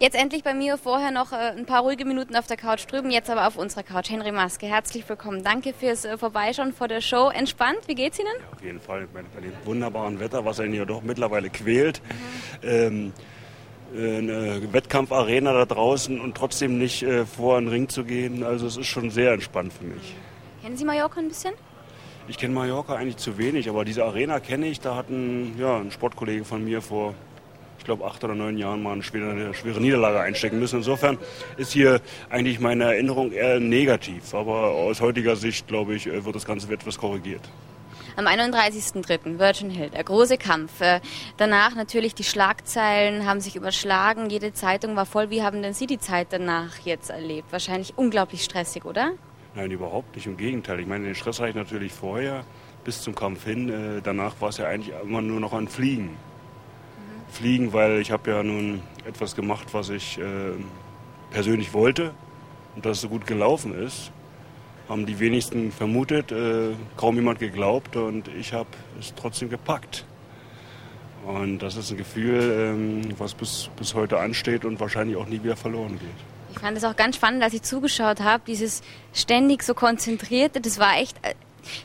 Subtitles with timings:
[0.00, 3.10] Jetzt endlich bei mir, vorher noch äh, ein paar ruhige Minuten auf der Couch drüben,
[3.10, 4.10] jetzt aber auf unserer Couch.
[4.10, 5.42] Henry Maske, herzlich willkommen.
[5.42, 7.30] Danke fürs äh, Vorbeischauen vor der Show.
[7.30, 8.28] Entspannt, wie geht's Ihnen?
[8.38, 12.00] Ja, auf jeden Fall, bei, bei, dem wunderbaren Wetter, was einen hier doch mittlerweile quält.
[12.62, 12.68] Mhm.
[12.68, 13.12] Ähm,
[13.92, 18.44] eine Wettkampfarena da draußen und trotzdem nicht äh, vor einen Ring zu gehen.
[18.44, 20.14] Also es ist schon sehr entspannt für mich.
[20.62, 21.54] Kennen Sie Mallorca ein bisschen?
[22.28, 24.78] Ich kenne Mallorca eigentlich zu wenig, aber diese Arena kenne ich.
[24.78, 27.14] Da hat ein, ja, ein Sportkollege von mir vor
[27.88, 30.76] glaube, acht oder neun Jahren mal eine schwere, schwere Niederlage einstecken müssen.
[30.76, 31.16] Insofern
[31.56, 34.34] ist hier eigentlich meine Erinnerung eher negativ.
[34.34, 37.40] Aber aus heutiger Sicht, glaube ich, wird das Ganze etwas korrigiert.
[38.16, 39.38] Am 31.03.
[39.38, 40.80] Virgin Hill, der große Kampf.
[40.80, 41.00] Äh,
[41.38, 45.30] danach natürlich die Schlagzeilen haben sich überschlagen, jede Zeitung war voll.
[45.30, 47.52] Wie haben denn Sie die Zeit danach jetzt erlebt?
[47.52, 49.12] Wahrscheinlich unglaublich stressig, oder?
[49.54, 50.26] Nein, überhaupt nicht.
[50.26, 50.80] Im Gegenteil.
[50.80, 52.44] Ich meine, den Stress hatte ich natürlich vorher
[52.84, 53.68] bis zum Kampf hin.
[53.68, 56.16] Äh, danach war es ja eigentlich immer nur noch ein Fliegen
[57.30, 60.52] fliegen, weil ich habe ja nun etwas gemacht, was ich äh,
[61.30, 62.12] persönlich wollte
[62.74, 64.10] und dass es so gut gelaufen ist.
[64.88, 70.06] Haben die wenigsten vermutet, äh, kaum jemand geglaubt und ich habe es trotzdem gepackt.
[71.26, 75.42] Und das ist ein Gefühl, ähm, was bis, bis heute ansteht und wahrscheinlich auch nie
[75.42, 76.08] wieder verloren geht.
[76.52, 80.78] Ich fand es auch ganz spannend, als ich zugeschaut habe, dieses ständig so konzentrierte, das
[80.78, 81.34] war echt äh,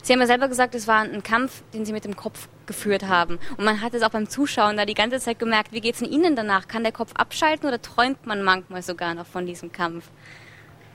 [0.02, 3.06] Sie haben ja selber gesagt, es war ein Kampf, den Sie mit dem Kopf geführt
[3.06, 3.38] haben.
[3.56, 6.02] Und man hat es auch beim Zuschauen da die ganze Zeit gemerkt, wie geht es
[6.02, 6.68] Ihnen danach?
[6.68, 10.04] Kann der Kopf abschalten oder träumt man manchmal sogar noch von diesem Kampf?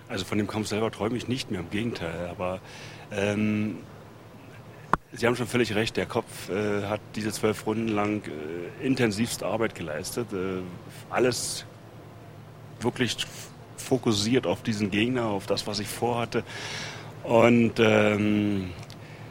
[0.08, 2.30] Also von dem Kampf selber träume ich nicht mehr, im Gegenteil.
[2.30, 2.60] Aber
[3.12, 3.78] ähm,
[5.12, 9.46] Sie haben schon völlig recht, der Kopf äh, hat diese zwölf Runden lang äh, intensivste
[9.46, 10.34] Arbeit geleistet.
[10.34, 10.62] Äh,
[11.10, 11.66] alles
[12.80, 13.18] wirklich
[13.78, 16.44] fokussiert auf diesen Gegner, auf das, was ich vorhatte.
[17.24, 18.70] Und ähm,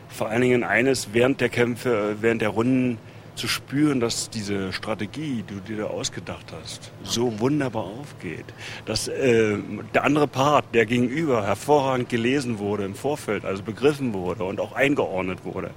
[0.08, 2.98] vor allen Dingen eines während der Kämpfe, während der Runden
[3.38, 8.44] zu spüren, dass diese Strategie, die du dir da ausgedacht hast, so wunderbar aufgeht.
[8.84, 9.56] Dass äh,
[9.94, 14.72] der andere Part, der gegenüber hervorragend gelesen wurde im Vorfeld, also begriffen wurde und auch
[14.72, 15.70] eingeordnet wurde.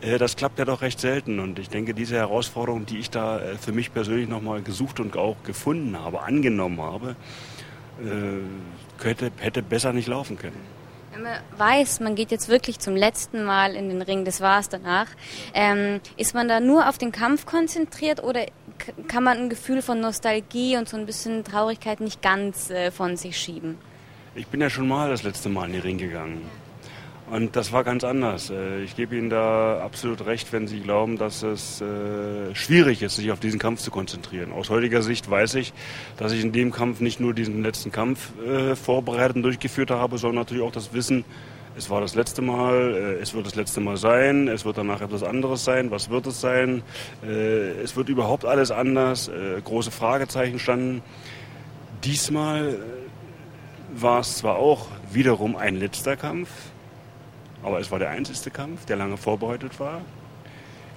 [0.00, 1.38] Äh, das klappt ja doch recht selten.
[1.38, 5.16] Und ich denke, diese Herausforderung, die ich da äh, für mich persönlich nochmal gesucht und
[5.16, 7.16] auch gefunden habe, angenommen habe,
[8.02, 10.83] äh, hätte, hätte besser nicht laufen können.
[11.14, 14.58] Wenn man weiß, man geht jetzt wirklich zum letzten Mal in den Ring, das war
[14.58, 15.06] es danach,
[15.54, 18.46] ähm, ist man da nur auf den Kampf konzentriert oder
[19.06, 23.16] kann man ein Gefühl von Nostalgie und so ein bisschen Traurigkeit nicht ganz äh, von
[23.16, 23.78] sich schieben?
[24.34, 26.50] Ich bin ja schon mal das letzte Mal in den Ring gegangen.
[27.30, 28.50] Und das war ganz anders.
[28.50, 33.16] Äh, ich gebe Ihnen da absolut recht, wenn Sie glauben, dass es äh, schwierig ist,
[33.16, 34.52] sich auf diesen Kampf zu konzentrieren.
[34.52, 35.72] Aus heutiger Sicht weiß ich,
[36.18, 40.18] dass ich in dem Kampf nicht nur diesen letzten Kampf äh, vorbereitet und durchgeführt habe,
[40.18, 41.24] sondern natürlich auch das Wissen,
[41.76, 45.24] es war das letzte Mal, es wird das letzte Mal sein, es wird danach etwas
[45.24, 46.84] anderes sein, was wird es sein,
[47.20, 49.28] es wird überhaupt alles anders,
[49.64, 51.02] große Fragezeichen standen.
[52.04, 52.78] Diesmal
[53.92, 56.48] war es zwar auch wiederum ein letzter Kampf,
[57.64, 60.02] aber es war der einzige Kampf, der lange vorbereitet war.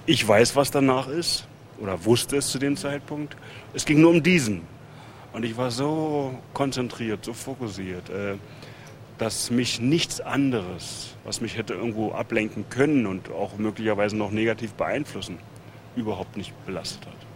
[0.05, 1.47] Ich weiß, was danach ist
[1.79, 3.35] oder wusste es zu dem Zeitpunkt.
[3.73, 4.61] Es ging nur um diesen.
[5.33, 8.35] Und ich war so konzentriert, so fokussiert, äh,
[9.17, 14.73] dass mich nichts anderes, was mich hätte irgendwo ablenken können und auch möglicherweise noch negativ
[14.73, 15.39] beeinflussen,
[15.95, 17.26] überhaupt nicht belastet hat.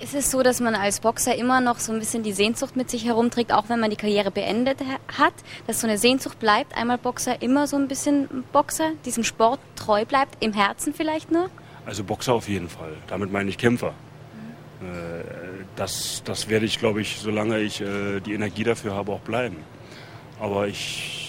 [0.00, 2.88] Ist es so, dass man als Boxer immer noch so ein bisschen die Sehnsucht mit
[2.88, 4.78] sich herumträgt, auch wenn man die Karriere beendet
[5.18, 5.34] hat,
[5.66, 10.06] dass so eine Sehnsucht bleibt, einmal Boxer immer so ein bisschen Boxer, diesem Sport treu
[10.06, 11.50] bleibt, im Herzen vielleicht nur?
[11.84, 12.94] Also Boxer auf jeden Fall.
[13.08, 13.92] Damit meine ich Kämpfer.
[14.80, 15.66] Mhm.
[15.76, 19.56] Das, das werde ich, glaube ich, solange ich äh, die Energie dafür habe, auch bleiben.
[20.40, 21.19] Aber ich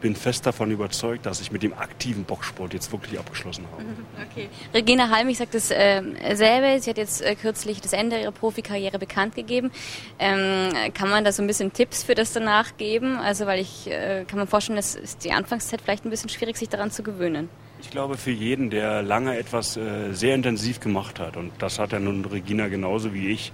[0.00, 3.84] bin fest davon überzeugt, dass ich mit dem aktiven Boxsport jetzt wirklich abgeschlossen habe.
[4.30, 4.48] Okay.
[4.74, 6.16] Regina Halmich sagt dasselbe.
[6.18, 9.70] Äh, Sie hat jetzt äh, kürzlich das Ende ihrer Profikarriere bekannt gegeben.
[10.18, 13.16] Ähm, kann man da so ein bisschen Tipps für das danach geben?
[13.16, 16.56] Also, weil ich äh, kann mir vorstellen, das ist die Anfangszeit vielleicht ein bisschen schwierig,
[16.56, 17.48] sich daran zu gewöhnen.
[17.80, 21.92] Ich glaube, für jeden, der lange etwas äh, sehr intensiv gemacht hat, und das hat
[21.92, 23.52] ja nun Regina genauso wie ich,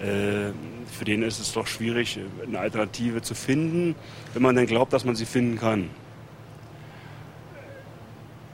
[0.00, 3.94] für den ist es doch schwierig, eine Alternative zu finden,
[4.32, 5.90] wenn man dann glaubt, dass man sie finden kann.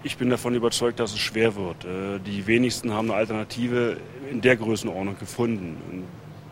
[0.02, 1.84] Ich bin davon überzeugt, dass es schwer wird.
[1.84, 3.96] Äh, die wenigsten haben eine Alternative
[4.30, 5.76] in der Größenordnung gefunden.
[5.90, 6.04] Und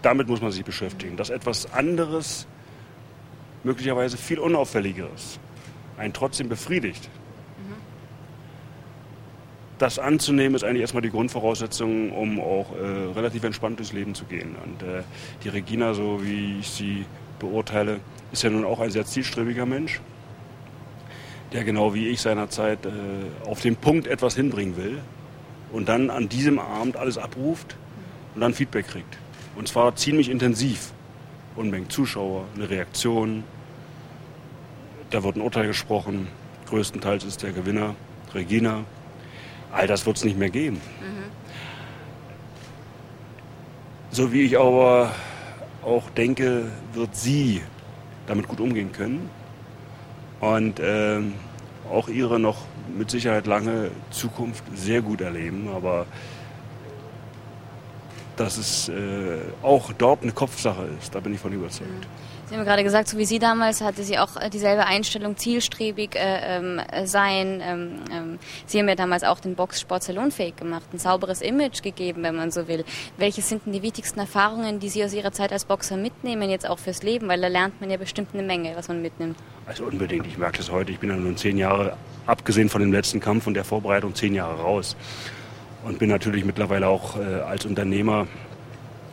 [0.02, 1.16] damit muss man sich beschäftigen.
[1.16, 2.48] Dass etwas anderes,
[3.62, 5.38] möglicherweise viel unauffälligeres,
[5.96, 7.08] einen trotzdem befriedigt
[9.84, 14.24] das anzunehmen, ist eigentlich erstmal die Grundvoraussetzung, um auch äh, relativ entspannt durchs Leben zu
[14.24, 14.56] gehen.
[14.64, 15.02] Und äh,
[15.42, 17.04] die Regina, so wie ich sie
[17.38, 18.00] beurteile,
[18.32, 20.00] ist ja nun auch ein sehr zielstrebiger Mensch,
[21.52, 22.90] der genau wie ich seinerzeit äh,
[23.46, 25.02] auf den Punkt etwas hinbringen will
[25.70, 27.76] und dann an diesem Abend alles abruft
[28.34, 29.18] und dann Feedback kriegt.
[29.54, 30.92] Und zwar ziemlich intensiv.
[31.56, 33.44] Unmengen Zuschauer, eine Reaktion.
[35.10, 36.28] Da wird ein Urteil gesprochen.
[36.70, 37.94] Größtenteils ist der Gewinner
[38.32, 38.84] Regina.
[39.74, 40.80] All das wird es nicht mehr geben.
[44.10, 45.10] So wie ich aber
[45.82, 47.60] auch denke, wird sie
[48.28, 49.28] damit gut umgehen können.
[50.38, 51.20] Und äh,
[51.90, 52.58] auch ihre noch
[52.96, 55.68] mit Sicherheit lange Zukunft sehr gut erleben.
[55.74, 56.06] Aber
[58.36, 58.92] dass es äh,
[59.62, 62.06] auch dort eine Kopfsache ist, da bin ich von überzeugt.
[62.46, 66.14] Sie haben gerade gesagt, so wie Sie damals hatte sie auch äh, dieselbe Einstellung, zielstrebig
[66.14, 67.62] äh, ähm, sein.
[67.64, 72.22] Ähm, ähm, sie haben ja damals auch den Boxsport salonfähig gemacht, ein sauberes Image gegeben,
[72.22, 72.84] wenn man so will.
[73.16, 76.68] Welche sind denn die wichtigsten Erfahrungen, die Sie aus Ihrer Zeit als Boxer mitnehmen, jetzt
[76.68, 77.28] auch fürs Leben?
[77.28, 79.38] Weil da lernt man ja bestimmt eine Menge, was man mitnimmt.
[79.66, 80.26] Also unbedingt.
[80.26, 80.92] Ich merke das heute.
[80.92, 81.96] Ich bin ja nun zehn Jahre,
[82.26, 84.96] abgesehen von dem letzten Kampf und der Vorbereitung, zehn Jahre raus.
[85.84, 88.26] Und bin natürlich mittlerweile auch äh, als Unternehmer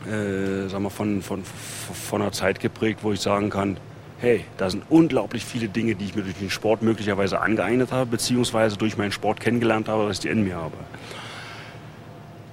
[0.06, 3.76] äh, sagen wir, von, von, von einer Zeit geprägt, wo ich sagen kann,
[4.18, 8.06] hey, da sind unglaublich viele Dinge, die ich mir durch den Sport möglicherweise angeeignet habe,
[8.06, 10.76] beziehungsweise durch meinen Sport kennengelernt habe, was ich in mir habe.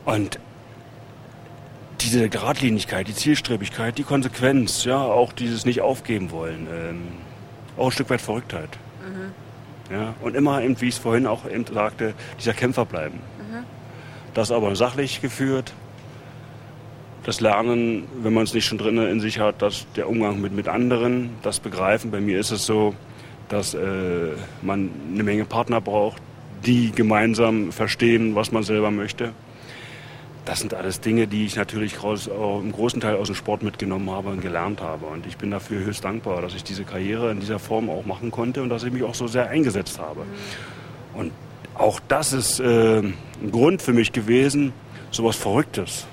[0.05, 0.39] Und
[2.01, 7.01] diese Geradlinigkeit, die Zielstrebigkeit, die Konsequenz, ja, auch dieses nicht aufgeben wollen, ähm,
[7.77, 8.69] auch ein Stück weit Verrücktheit.
[9.03, 9.93] Mhm.
[9.93, 13.19] Ja, und immer, eben, wie ich es vorhin auch eben sagte, dieser Kämpfer bleiben.
[13.37, 13.78] Mhm.
[14.39, 15.73] Das aber sachlich geführt,
[17.25, 20.53] das Lernen, wenn man es nicht schon drin in sich hat, dass der Umgang mit,
[20.53, 22.09] mit anderen, das Begreifen.
[22.09, 22.95] Bei mir ist es so,
[23.49, 24.29] dass äh,
[24.61, 26.21] man eine Menge Partner braucht,
[26.65, 29.33] die gemeinsam verstehen, was man selber möchte.
[30.45, 34.09] Das sind alles Dinge, die ich natürlich raus, im großen Teil aus dem Sport mitgenommen
[34.09, 35.07] habe und gelernt habe.
[35.07, 38.31] Und ich bin dafür höchst dankbar, dass ich diese Karriere in dieser Form auch machen
[38.31, 40.21] konnte und dass ich mich auch so sehr eingesetzt habe.
[41.13, 41.33] Und
[41.79, 44.73] auch das ist äh, ein Grund für mich gewesen,
[45.11, 46.05] so etwas Verrücktes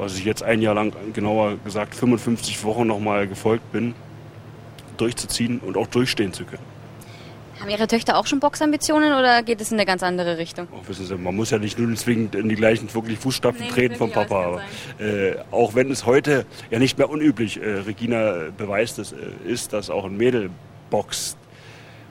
[0.00, 3.94] was ich jetzt ein Jahr lang, genauer gesagt 55 Wochen nochmal gefolgt bin,
[4.96, 6.62] durchzuziehen und auch durchstehen zu können.
[7.60, 10.68] Haben Ihre Töchter auch schon Boxambitionen oder geht es in eine ganz andere Richtung?
[10.72, 13.70] Oh, wissen Sie, man muss ja nicht nur zwingend in die gleichen wirklich Fußstapfen nee,
[13.70, 14.44] treten vom Papa.
[14.44, 14.62] Aber,
[14.98, 19.74] äh, auch wenn es heute ja nicht mehr unüblich, äh, Regina beweist es, äh, ist,
[19.74, 20.48] dass auch ein Mädel
[20.88, 21.36] boxt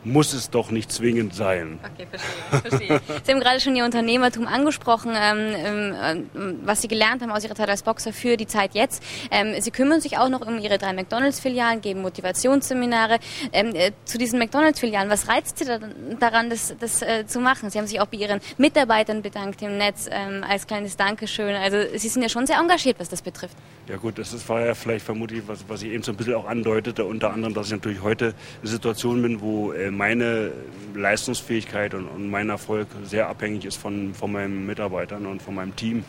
[0.03, 1.79] muss es doch nicht zwingend sein.
[1.83, 2.69] Okay, verstehe.
[2.69, 3.21] verstehe.
[3.23, 7.55] Sie haben gerade schon Ihr Unternehmertum angesprochen, ähm, ähm, was Sie gelernt haben aus Ihrer
[7.55, 9.03] Zeit als Boxer für die Zeit jetzt.
[9.31, 13.19] Ähm, Sie kümmern sich auch noch um Ihre drei McDonalds-Filialen, geben Motivationsseminare.
[13.51, 15.79] Ähm, äh, zu diesen McDonalds-Filialen, was reizt Sie da,
[16.19, 17.69] daran, das, das äh, zu machen?
[17.69, 21.55] Sie haben sich auch bei Ihren Mitarbeitern bedankt im Netz ähm, als kleines Dankeschön.
[21.55, 23.55] Also Sie sind ja schon sehr engagiert, was das betrifft.
[23.87, 26.45] Ja gut, das war ja vielleicht vermutlich, was, was ich eben so ein bisschen auch
[26.45, 30.51] andeutete, unter anderem, dass ich natürlich heute eine Situation bin, wo äh, meine
[30.95, 35.75] Leistungsfähigkeit und, und, mein Erfolg sehr abhängig ist von, von meinen Mitarbeitern und von meinem
[35.75, 36.03] Team.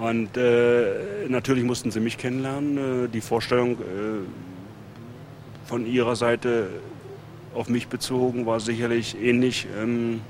[0.00, 3.04] Und äh, natürlich mussten sie mich kennenlernen.
[3.04, 4.24] Äh, die Vorstellung äh,
[5.66, 6.68] von ihrer Seite
[7.54, 10.20] auf mich bezogen war sicherlich ähnlich, ähm,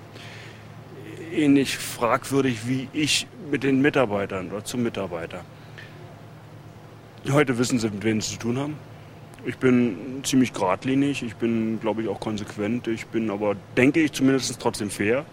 [1.35, 5.45] ähnlich fragwürdig wie ich mit den Mitarbeitern oder zum Mitarbeiter.
[7.31, 8.77] Heute wissen sie, mit wem sie zu tun haben.
[9.47, 12.89] Ich bin ziemlich geradlinig, ich bin, glaube ich, auch konsequent.
[12.89, 15.27] Ich bin aber, denke ich, zumindest trotzdem fair.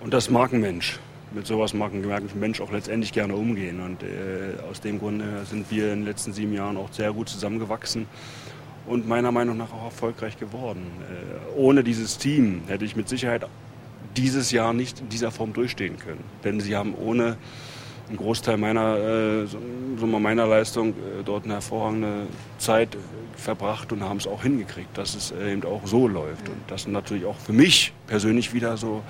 [0.00, 0.98] Und das mag ein Mensch.
[1.32, 2.04] Mit sowas mag ein
[2.40, 3.80] Mensch auch letztendlich gerne umgehen.
[3.80, 7.28] Und äh, aus dem Grunde sind wir in den letzten sieben Jahren auch sehr gut
[7.28, 8.06] zusammengewachsen
[8.86, 10.86] und meiner Meinung nach auch erfolgreich geworden.
[11.02, 13.46] Äh, ohne dieses Team hätte ich mit Sicherheit
[14.16, 16.24] dieses Jahr nicht in dieser Form durchstehen können.
[16.42, 17.36] Denn sie haben ohne
[18.08, 22.26] einen Großteil meiner, äh, so meiner Leistung äh, dort eine hervorragende
[22.58, 22.96] Zeit
[23.36, 26.48] verbracht und haben es auch hingekriegt, dass es äh, eben auch so läuft.
[26.48, 29.02] Und das sind natürlich auch für mich persönlich wieder so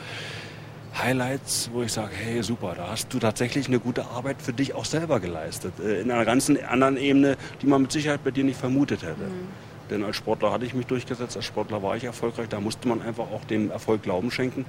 [0.96, 4.74] Highlights, wo ich sage, hey super, da hast du tatsächlich eine gute Arbeit für dich
[4.74, 5.74] auch selber geleistet.
[5.80, 9.24] Äh, in einer ganzen anderen Ebene, die man mit Sicherheit bei dir nicht vermutet hätte.
[9.24, 9.68] Mhm.
[9.90, 13.00] Denn als Sportler hatte ich mich durchgesetzt, als Sportler war ich erfolgreich, da musste man
[13.00, 14.66] einfach auch dem Erfolg Glauben schenken.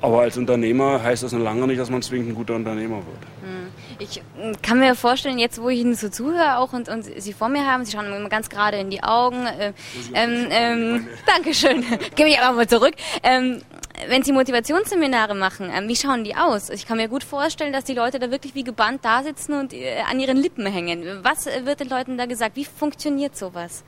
[0.00, 3.22] Aber als Unternehmer heißt das noch lange nicht, dass man zwingend ein guter Unternehmer wird.
[3.42, 3.68] Hm.
[3.98, 7.32] Ich hm, kann mir vorstellen, jetzt wo ich Ihnen so zuhöre auch und, und Sie
[7.32, 9.46] vor mir haben, Sie schauen mir immer ganz gerade in die Augen.
[9.46, 9.72] Äh,
[10.14, 11.84] ähm, ähm, Dankeschön.
[12.14, 12.94] Gebe ich aber mal zurück.
[13.24, 13.60] Ähm,
[14.08, 16.70] wenn Sie Motivationsseminare machen, ähm, wie schauen die aus?
[16.70, 19.72] Ich kann mir gut vorstellen, dass die Leute da wirklich wie gebannt da sitzen und
[19.72, 21.04] äh, an ihren Lippen hängen.
[21.22, 22.54] Was wird den Leuten da gesagt?
[22.54, 23.82] Wie funktioniert sowas?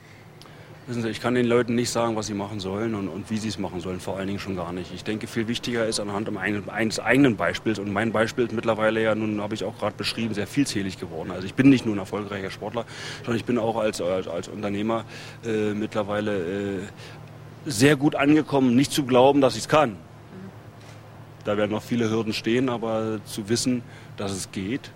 [0.87, 3.37] Wissen Sie, ich kann den Leuten nicht sagen, was sie machen sollen und, und wie
[3.37, 4.91] sie es machen sollen, vor allen Dingen schon gar nicht.
[4.95, 9.13] Ich denke, viel wichtiger ist anhand eines eigenen Beispiels und mein Beispiel ist mittlerweile ja,
[9.13, 11.29] nun habe ich auch gerade beschrieben, sehr vielzählig geworden.
[11.29, 12.85] Also ich bin nicht nur ein erfolgreicher Sportler,
[13.17, 15.05] sondern ich bin auch als, als, als Unternehmer
[15.45, 16.79] äh, mittlerweile äh,
[17.67, 19.97] sehr gut angekommen, nicht zu glauben, dass ich es kann.
[21.45, 23.83] Da werden noch viele Hürden stehen, aber zu wissen,
[24.17, 24.91] dass es geht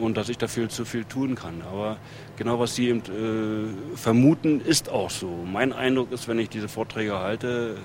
[0.00, 1.62] und dass ich dafür zu viel tun kann.
[1.62, 1.98] Aber
[2.36, 5.28] genau was Sie eben äh, vermuten, ist auch so.
[5.50, 7.76] Mein Eindruck ist, wenn ich diese Vorträge halte,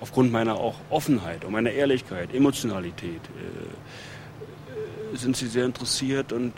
[0.00, 3.20] aufgrund meiner auch Offenheit und meiner Ehrlichkeit, Emotionalität,
[5.12, 6.54] äh, sind sie sehr interessiert und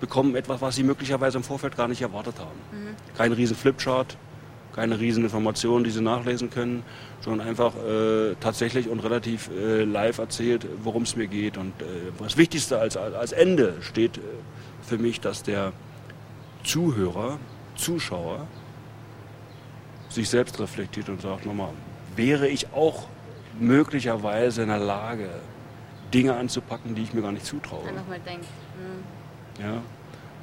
[0.00, 2.58] bekommen etwas, was sie möglicherweise im Vorfeld gar nicht erwartet haben.
[2.72, 2.96] Mhm.
[3.16, 4.16] Kein riesen Flipchart,
[4.74, 6.82] keine riesen Informationen, die sie nachlesen können,
[7.20, 11.56] sondern einfach äh, tatsächlich und relativ äh, live erzählt, worum es mir geht.
[11.56, 11.84] Und äh,
[12.18, 14.20] das Wichtigste als, als Ende steht äh,
[14.82, 15.72] für mich, dass der
[16.64, 17.38] Zuhörer,
[17.76, 18.46] Zuschauer
[20.08, 21.70] sich selbst reflektiert und sagt, nochmal,
[22.16, 23.06] wäre ich auch
[23.58, 25.28] möglicherweise in der Lage,
[26.12, 27.84] Dinge anzupacken, die ich mir gar nicht zutraue.
[27.84, 28.46] Dann nochmal denkt.
[28.76, 29.62] Mhm.
[29.62, 29.82] Ja.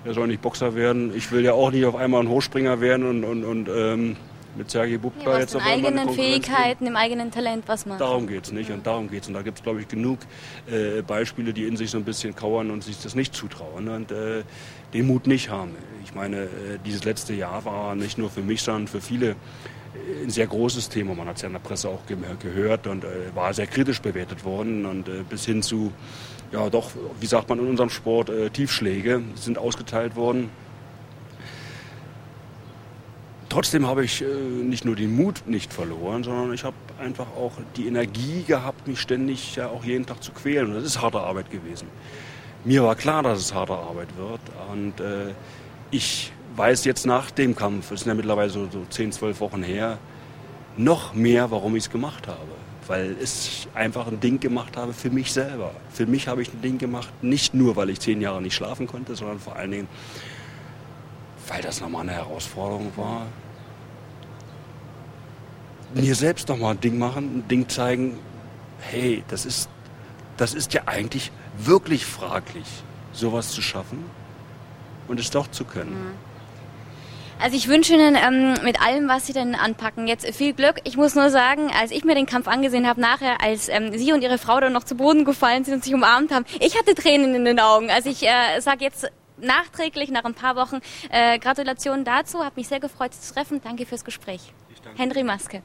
[0.07, 1.11] Er soll nicht Boxer werden.
[1.13, 4.15] Ich will ja auch nicht auf einmal ein Hochspringer werden und, und, und ähm,
[4.55, 7.99] mit Sergei Bubka ja, jetzt auf einmal eigenen Fähigkeiten, dem eigenen Talent was machen.
[7.99, 9.27] Darum geht es nicht und darum geht es.
[9.27, 10.19] Und da gibt es, glaube ich, genug
[10.71, 14.11] äh, Beispiele, die in sich so ein bisschen kauern und sich das nicht zutrauen und
[14.11, 14.43] äh,
[14.93, 15.71] den Mut nicht haben.
[16.05, 16.47] Ich meine, äh,
[16.85, 19.35] dieses letzte Jahr war nicht nur für mich, sondern für viele
[20.23, 21.15] ein sehr großes Thema.
[21.15, 24.45] Man hat es ja in der Presse auch gehört und äh, war sehr kritisch bewertet
[24.45, 25.91] worden und äh, bis hin zu,
[26.51, 30.49] ja doch, wie sagt man in unserem Sport, äh, Tiefschläge sind ausgeteilt worden.
[33.49, 37.53] Trotzdem habe ich äh, nicht nur den Mut nicht verloren, sondern ich habe einfach auch
[37.75, 40.67] die Energie gehabt, mich ständig ja auch jeden Tag zu quälen.
[40.67, 41.87] Und das ist harte Arbeit gewesen.
[42.65, 45.33] Mir war klar, dass es harte Arbeit wird und äh,
[45.91, 49.63] ich weiß jetzt nach dem Kampf, es sind ja mittlerweile so, so 10, 12 Wochen
[49.63, 49.99] her,
[50.75, 52.37] noch mehr, warum ich es gemacht habe.
[52.87, 55.71] Weil ich einfach ein Ding gemacht habe für mich selber.
[55.91, 58.87] Für mich habe ich ein Ding gemacht, nicht nur, weil ich zehn Jahre nicht schlafen
[58.87, 59.87] konnte, sondern vor allen Dingen,
[61.47, 63.25] weil das nochmal eine Herausforderung war.
[65.93, 68.19] Mir selbst nochmal ein Ding machen, ein Ding zeigen,
[68.79, 69.69] hey, das ist,
[70.37, 72.67] das ist ja eigentlich wirklich fraglich,
[73.11, 74.05] sowas zu schaffen
[75.07, 75.91] und es doch zu können.
[75.91, 76.36] Mhm.
[77.39, 80.81] Also ich wünsche Ihnen ähm, mit allem, was Sie denn anpacken, jetzt viel Glück.
[80.85, 84.11] Ich muss nur sagen, als ich mir den Kampf angesehen habe, nachher, als ähm, Sie
[84.11, 86.95] und Ihre Frau dann noch zu Boden gefallen sind und sich umarmt haben, ich hatte
[86.95, 87.91] Tränen in den Augen.
[87.91, 90.79] Also ich äh, sage jetzt nachträglich, nach ein paar Wochen,
[91.09, 92.43] äh, Gratulation dazu.
[92.43, 93.61] Hat mich sehr gefreut, Sie zu treffen.
[93.63, 94.41] Danke fürs Gespräch.
[94.95, 95.61] Henry Maske.